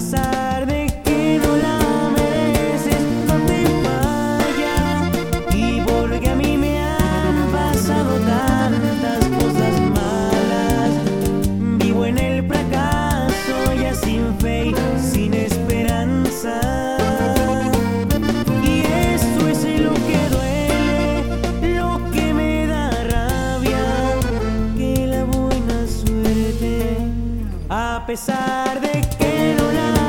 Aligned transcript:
beside 0.00 0.59
a 28.02 28.06
pesar 28.06 28.80
de 28.80 28.92
que 29.18 29.54
no 29.58 29.72
la 29.72 29.99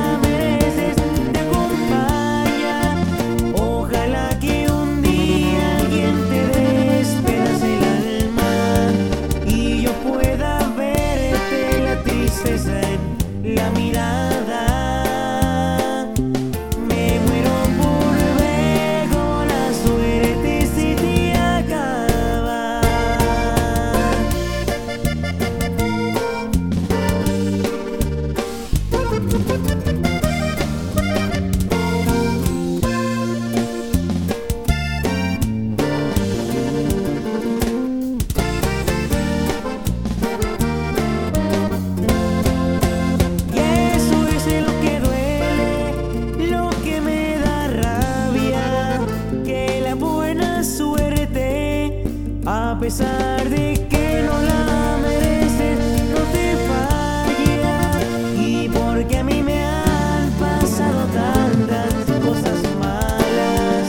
a 52.72 52.80
pesar 52.80 53.50
de 53.50 53.74
que 53.90 54.24
no 54.26 54.42
la 54.42 54.98
mereces, 55.02 55.78
no 56.10 56.22
te 56.32 56.56
fallará. 56.70 58.00
Y 58.38 58.70
porque 58.70 59.18
a 59.18 59.24
mí 59.26 59.44
me 59.44 59.62
han 59.62 60.32
pasado 60.40 61.06
tantas 61.14 61.94
cosas 62.26 62.60
malas, 62.80 63.88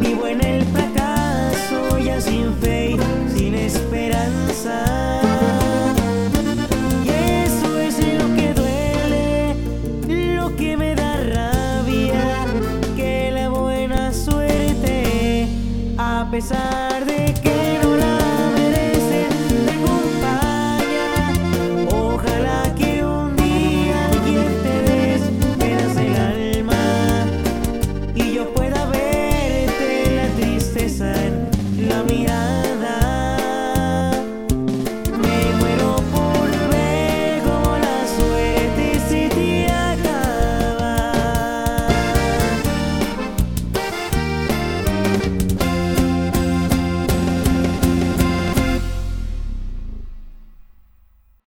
vivo 0.00 0.26
en 0.26 0.42
el 0.42 0.64
fracaso 0.64 1.98
ya 1.98 2.18
sin 2.18 2.54
fe, 2.54 2.96
sin 3.36 3.54
esperanza. 3.54 4.84
Y 7.04 7.08
eso 7.44 7.78
es 7.78 7.98
lo 7.98 8.34
que 8.36 8.54
duele, 8.54 9.54
lo 10.36 10.56
que 10.56 10.78
me 10.78 10.94
da 10.94 11.12
rabia, 11.34 12.46
que 12.96 13.30
la 13.32 13.50
buena 13.50 14.14
suerte, 14.14 15.46
A 15.98 16.26
pesar 16.30 17.04
de 17.04 17.34
que... 17.34 17.37